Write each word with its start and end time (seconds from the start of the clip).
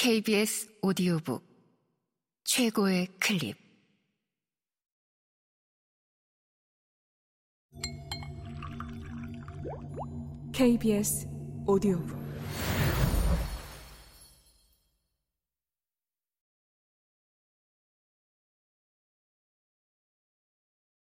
KBS 0.00 0.78
오디오북 0.80 1.44
최고의 2.44 3.08
클립. 3.18 3.56
KBS 10.52 11.26
오디오북. 11.66 12.16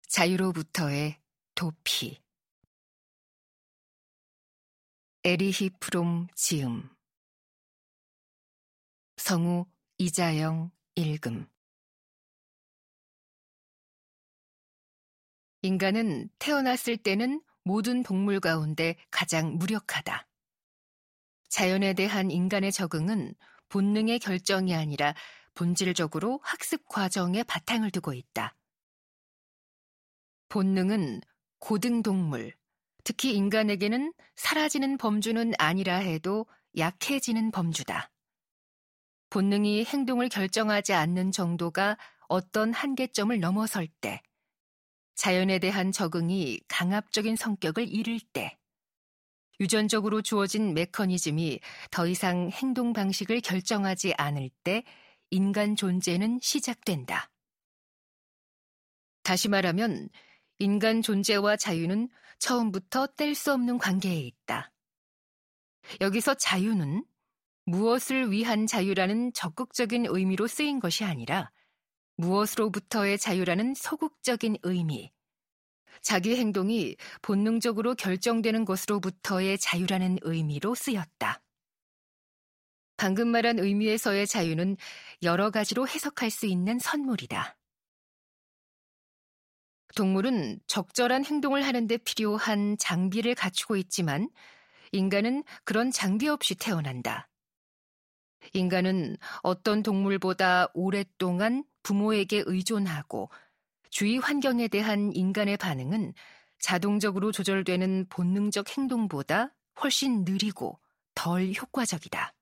자유로부터의 0.07 1.19
도피. 1.53 2.17
에리히 5.25 5.69
프롬 5.81 6.27
지음 6.33 6.94
성우 9.25 9.65
이자영 9.97 10.69
읽음 10.93 11.47
인간은 15.63 16.29
태어났을 16.37 16.95
때는 16.97 17.41
모든 17.63 18.03
동물 18.03 18.39
가운데 18.39 18.95
가장 19.09 19.57
무력하다. 19.57 20.27
자연에 21.49 21.93
대한 21.95 22.29
인간의 22.29 22.71
적응은 22.71 23.33
본능의 23.69 24.19
결정이 24.19 24.75
아니라 24.75 25.15
본질적으로 25.55 26.39
학습 26.43 26.87
과정에 26.87 27.41
바탕을 27.41 27.89
두고 27.89 28.13
있다. 28.13 28.55
본능은 30.49 31.21
고등동물, 31.57 32.53
특히 33.03 33.33
인간에게는 33.33 34.13
사라지는 34.35 34.99
범주는 34.99 35.53
아니라 35.57 35.95
해도 35.95 36.45
약해지는 36.77 37.49
범주다. 37.49 38.11
본능이 39.29 39.85
행동을 39.85 40.29
결정하지 40.29 40.93
않는 40.93 41.31
정도가 41.31 41.97
어떤 42.27 42.73
한계점을 42.73 43.39
넘어설 43.39 43.87
때, 44.01 44.21
자연에 45.15 45.59
대한 45.59 45.91
적응이 45.91 46.61
강압적인 46.67 47.35
성격을 47.35 47.87
잃을 47.87 48.19
때, 48.33 48.57
유전적으로 49.59 50.21
주어진 50.21 50.73
메커니즘이 50.73 51.59
더 51.91 52.07
이상 52.07 52.49
행동 52.49 52.93
방식을 52.93 53.41
결정하지 53.41 54.13
않을 54.17 54.49
때 54.63 54.83
인간 55.31 55.75
존재는 55.75 56.39
시작된다. 56.41 57.31
다시 59.23 59.47
말하면 59.47 60.09
인간 60.59 61.01
존재와 61.01 61.57
자유는 61.57 62.09
처음부터 62.39 63.07
뗄 63.15 63.33
수 63.33 63.53
없는 63.53 63.77
관계에 63.77 64.19
있다. 64.19 64.71
여기서 66.01 66.35
자유는 66.35 67.05
무엇을 67.65 68.31
위한 68.31 68.67
자유라는 68.67 69.33
적극적인 69.33 70.05
의미로 70.07 70.47
쓰인 70.47 70.79
것이 70.79 71.03
아니라 71.03 71.51
무엇으로부터의 72.17 73.17
자유라는 73.17 73.73
소극적인 73.75 74.57
의미, 74.63 75.11
자기 76.01 76.35
행동이 76.35 76.95
본능적으로 77.21 77.95
결정되는 77.95 78.65
것으로부터의 78.65 79.57
자유라는 79.57 80.19
의미로 80.21 80.75
쓰였다. 80.75 81.41
방금 82.97 83.27
말한 83.29 83.59
의미에서의 83.59 84.27
자유는 84.27 84.77
여러 85.23 85.49
가지로 85.49 85.87
해석할 85.87 86.29
수 86.29 86.45
있는 86.45 86.79
선물이다. 86.79 87.57
동물은 89.95 90.59
적절한 90.67 91.25
행동을 91.25 91.63
하는데 91.63 91.97
필요한 91.97 92.77
장비를 92.77 93.33
갖추고 93.33 93.75
있지만 93.77 94.29
인간은 94.91 95.43
그런 95.63 95.91
장비 95.91 96.27
없이 96.27 96.55
태어난다. 96.55 97.29
인간은 98.53 99.17
어떤 99.41 99.83
동물보다 99.83 100.69
오랫동안 100.73 101.63
부모에게 101.83 102.43
의존하고 102.45 103.29
주위 103.89 104.17
환경에 104.17 104.67
대한 104.67 105.11
인간의 105.13 105.57
반응은 105.57 106.13
자동적으로 106.59 107.31
조절되는 107.31 108.07
본능적 108.09 108.77
행동보다 108.77 109.53
훨씬 109.81 110.23
느리고 110.25 110.79
덜 111.13 111.53
효과적이다. 111.53 112.33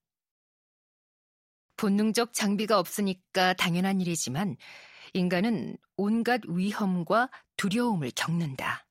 본능적 1.77 2.33
장비가 2.33 2.79
없으니까 2.79 3.53
당연한 3.53 4.00
일이지만 4.00 4.56
인간은 5.13 5.77
온갖 5.97 6.41
위험과 6.47 7.29
두려움을 7.57 8.11
겪는다. 8.16 8.88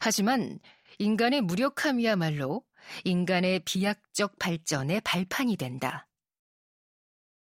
하지만 0.00 0.58
인간의 0.98 1.40
무력함이야말로 1.42 2.64
인간의 3.04 3.60
비약적 3.60 4.38
발전의 4.38 5.00
발판이 5.02 5.56
된다. 5.56 6.06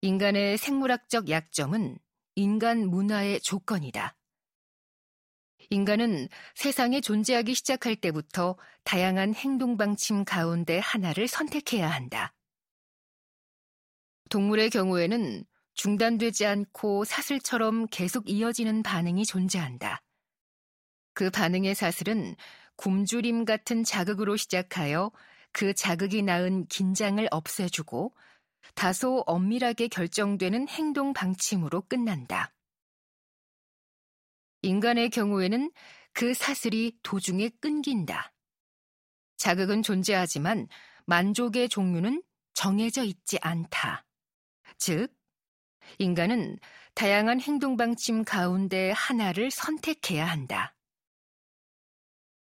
인간의 0.02 0.58
생물학적 0.58 1.30
약점은 1.30 1.98
인간 2.36 2.88
문화의 2.88 3.42
조건이다. 3.42 4.16
인간은 5.70 6.30
세상에 6.56 7.02
존재하기 7.02 7.54
시작할 7.56 7.96
때부터 7.96 8.58
다양한 8.84 9.34
행동 9.34 9.76
방침 9.76 10.24
가운데 10.24 10.80
하나를 10.80 11.28
선택해야 11.28 11.90
한다. 11.90 12.34
동물의 14.30 14.70
경우에는 14.70 15.44
중단되지 15.74 16.46
않고 16.46 17.06
사슬처럼 17.06 17.88
계속 17.88 18.30
이어지는 18.30 18.84
반응이 18.84 19.26
존재한다. 19.26 20.02
그 21.14 21.30
반응의 21.30 21.76
사슬은 21.76 22.36
굶주림 22.78 23.46
같은 23.46 23.84
자극으로 23.84 24.38
시작하여 24.38 25.12
그 25.52 25.74
자극이 25.74 26.22
낳은 26.22 26.68
긴장을 26.68 27.28
없애주고 27.32 28.16
다소 28.76 29.24
엄밀하게 29.26 29.88
결정되는 29.88 30.68
행동 30.70 31.14
방침으로 31.14 31.82
끝난다. 31.82 32.54
인간의 34.62 35.10
경우에는 35.10 35.72
그 36.14 36.34
사슬이 36.34 36.94
도중에 37.04 37.50
끊긴다. 37.62 38.34
자극은 39.38 39.84
존재하지만 39.84 40.68
만족의 41.06 41.70
종류는 41.70 42.24
정해져 42.54 43.04
있지 43.04 43.38
않다. 43.42 44.06
즉, 44.78 45.14
인간은 46.00 46.58
다양한 46.96 47.40
행동 47.40 47.78
방침 47.78 48.24
가운데 48.24 48.92
하나를 48.92 49.52
선택해야 49.52 50.26
한다. 50.26 50.77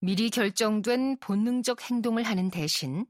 미리 0.00 0.30
결정된 0.30 1.18
본능적 1.18 1.82
행동을 1.82 2.22
하는 2.22 2.50
대신 2.50 3.06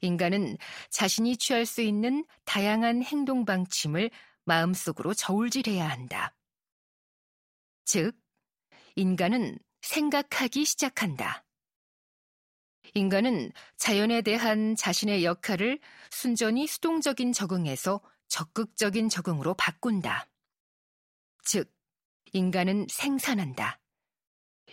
인간은 0.00 0.56
자신이 0.88 1.36
취할 1.36 1.66
수 1.66 1.82
있는 1.82 2.24
다양한 2.44 3.02
행동 3.02 3.44
방침을 3.44 4.10
마음속으로 4.44 5.12
저울질해야 5.14 5.86
한다. 5.86 6.34
즉, 7.84 8.16
인간은 8.96 9.58
생각하기 9.82 10.64
시작한다. 10.64 11.44
인간은 12.94 13.52
자연에 13.76 14.22
대한 14.22 14.76
자신의 14.76 15.24
역할을 15.24 15.78
순전히 16.10 16.66
수동적인 16.66 17.32
적응에서 17.32 18.00
적극적인 18.28 19.08
적응으로 19.08 19.54
바꾼다. 19.54 20.26
즉, 21.44 21.70
인간은 22.32 22.86
생산한다. 22.90 23.83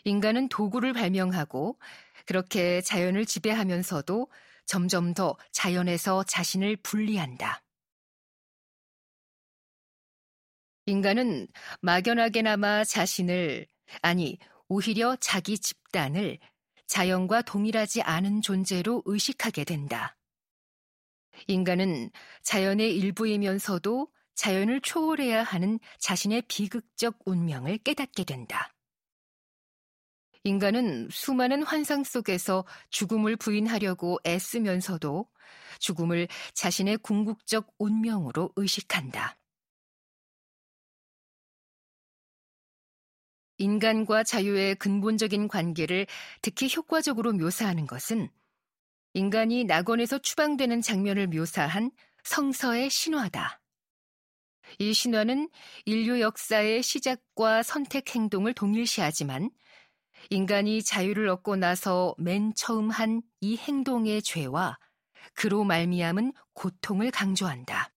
인간은 0.04 0.50
도구를 0.50 0.94
발명하고 0.94 1.80
그렇게 2.26 2.82
자연을 2.82 3.26
지배하면서도 3.26 4.28
점점 4.66 5.14
더 5.14 5.38
자연에서 5.52 6.24
자신을 6.24 6.78
분리한다. 6.78 7.64
인간은 10.86 11.48
막연하게나마 11.82 12.84
자신을, 12.84 13.68
아니, 14.02 14.38
오히려 14.68 15.16
자기 15.20 15.60
집단을 15.60 16.40
자연과 16.88 17.44
동일하지 17.44 18.02
않은 18.02 18.42
존재로 18.42 19.04
의식하게 19.06 19.64
된다. 19.64 20.18
인간은 21.48 22.10
자연의 22.44 22.98
일부이면서도 22.98 24.12
자연을 24.36 24.82
초월해야 24.82 25.44
하는 25.44 25.80
자신의 26.00 26.44
비극적 26.48 27.20
운명을 27.26 27.78
깨닫게 27.80 28.24
된다. 28.24 28.74
인간은 30.44 31.10
수많은 31.12 31.62
환상 31.64 32.04
속에서 32.04 32.66
죽음을 32.90 33.36
부인하려고 33.36 34.18
애쓰면서도 34.26 35.28
죽음을 35.80 36.28
자신의 36.54 36.98
궁극적 36.98 37.74
운명으로 37.78 38.52
의식한다. 38.56 39.38
인간과 43.58 44.24
자유의 44.24 44.76
근본적인 44.76 45.48
관계를 45.48 46.08
특히 46.42 46.74
효과적으로 46.76 47.34
묘사하는 47.34 47.86
것은 47.86 48.28
인간이 49.14 49.66
낙원에서 49.66 50.18
추방되는 50.18 50.82
장면을 50.82 51.28
묘사한 51.28 51.92
성서의 52.24 52.90
신화다. 52.90 53.62
이 54.80 54.94
신화는 54.94 55.50
인류 55.86 56.22
역사의 56.22 56.82
시작과 56.82 57.62
선택 57.62 58.16
행동을 58.16 58.54
동일시하지만 58.54 59.52
인간이 60.30 60.84
자유를 60.84 61.28
얻고 61.30 61.56
나서 61.58 62.16
맨 62.18 62.54
처음 62.56 62.90
한 62.90 63.22
이 63.44 63.58
행동의 63.58 64.22
죄와 64.22 64.78
그로 65.34 65.64
말미암은 65.64 66.34
고통을 66.54 67.10
강조한다. 67.10 67.92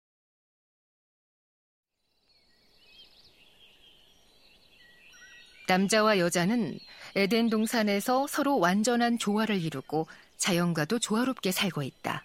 남자와 5.68 6.18
여자는 6.18 6.78
에덴 7.14 7.48
동산에서 7.50 8.26
서로 8.26 8.58
완전한 8.58 9.18
조화를 9.18 9.60
이루고 9.60 10.06
자연과도 10.36 10.98
조화롭게 10.98 11.52
살고 11.52 11.82
있다. 11.82 12.24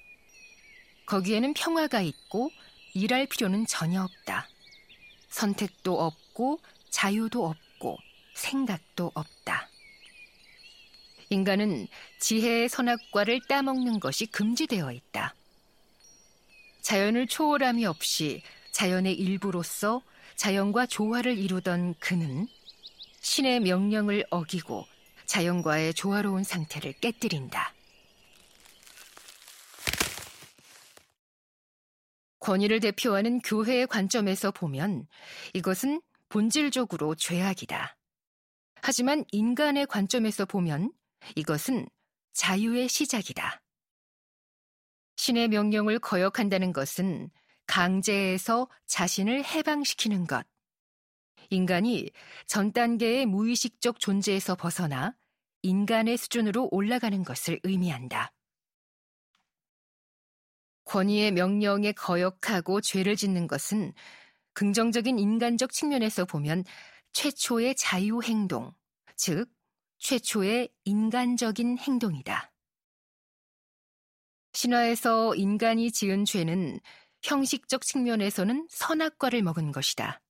거기에는 1.05 1.53
평화가 1.53 2.01
있고 2.01 2.49
일할 2.93 3.27
필요는 3.27 3.65
전혀 3.65 4.03
없다. 4.03 4.47
선택도 5.29 5.99
없고 5.99 6.59
자유도 6.89 7.47
없고 7.47 7.97
생각도 8.35 9.11
없다. 9.13 9.68
인간은 11.29 11.87
지혜의 12.19 12.69
선악과를 12.69 13.41
따먹는 13.47 13.99
것이 13.99 14.25
금지되어 14.25 14.91
있다. 14.91 15.35
자연을 16.81 17.27
초월함이 17.27 17.85
없이 17.85 18.41
자연의 18.71 19.13
일부로서 19.13 20.01
자연과 20.35 20.87
조화를 20.87 21.37
이루던 21.37 21.95
그는 21.99 22.47
신의 23.21 23.59
명령을 23.59 24.25
어기고 24.31 24.85
자연과의 25.25 25.93
조화로운 25.93 26.43
상태를 26.43 26.93
깨뜨린다. 26.93 27.73
권위를 32.39 32.79
대표하는 32.79 33.39
교회의 33.41 33.85
관점에서 33.85 34.49
보면 34.49 35.05
이것은 35.53 36.01
본질적으로 36.29 37.13
죄악이다. 37.13 37.95
하지만 38.81 39.25
인간의 39.31 39.85
관점에서 39.87 40.45
보면 40.45 40.91
이것은 41.35 41.87
자유의 42.33 42.89
시작이다. 42.89 43.61
신의 45.17 45.49
명령을 45.49 45.99
거역한다는 45.99 46.71
것은 46.73 47.29
강제에서 47.67 48.69
자신을 48.85 49.43
해방시키는 49.43 50.25
것. 50.27 50.45
인간이 51.49 52.09
전 52.47 52.71
단계의 52.71 53.25
무의식적 53.25 53.99
존재에서 53.99 54.55
벗어나 54.55 55.15
인간의 55.61 56.17
수준으로 56.17 56.69
올라가는 56.71 57.21
것을 57.23 57.59
의미한다. 57.63 58.31
권위의 60.85 61.31
명령에 61.33 61.91
거역하고 61.91 62.81
죄를 62.81 63.15
짓는 63.15 63.47
것은 63.47 63.93
긍정적인 64.53 65.19
인간적 65.19 65.71
측면에서 65.71 66.25
보면 66.25 66.63
최초의 67.13 67.75
자유 67.75 68.21
행동, 68.23 68.73
즉, 69.15 69.49
최초의 69.99 70.69
인간적인 70.85 71.77
행동이다. 71.77 72.51
신화에서 74.53 75.35
인간이 75.35 75.91
지은 75.91 76.25
죄는 76.25 76.79
형식적 77.21 77.81
측면에서는 77.83 78.67
선악과를 78.69 79.43
먹은 79.43 79.71
것이다. 79.71 80.21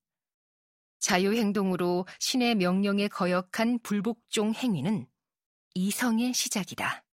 자유행동으로 1.00 2.06
신의 2.20 2.56
명령에 2.56 3.08
거역한 3.08 3.80
불복종 3.84 4.54
행위는 4.54 5.08
이성의 5.76 6.34
시작이다. 6.34 7.06